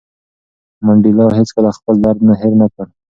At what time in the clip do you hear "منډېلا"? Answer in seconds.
0.85-1.25